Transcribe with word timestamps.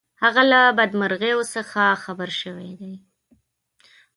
هغه 0.23 0.41
له 0.51 0.59
بدمرغیو 0.77 1.39
څخه 1.55 1.81
خبر 2.03 2.29
شوی 2.41 2.71
دی. 2.79 2.93